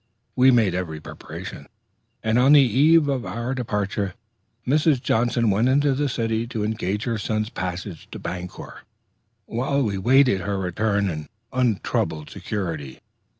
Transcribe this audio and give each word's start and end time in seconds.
We 0.35 0.49
made 0.49 0.73
every 0.73 0.99
preparation, 0.99 1.67
and 2.23 2.39
on 2.39 2.53
the 2.53 2.61
eve 2.61 3.07
of 3.07 3.23
our 3.23 3.53
departure 3.53 4.15
Mrs. 4.65 4.99
Johnson 4.99 5.51
went 5.51 5.69
into 5.69 5.93
the 5.93 6.09
city 6.09 6.47
to 6.47 6.63
engage 6.63 7.03
her 7.03 7.19
son's 7.19 7.51
passage 7.51 8.09
to 8.09 8.17
Bangor, 8.17 8.81
while 9.45 9.83
we 9.83 9.97
awaited 9.97 10.41
her 10.41 10.57
return 10.57 11.07
in 11.07 11.27
untroubled 11.53 12.31
security. 12.31 12.97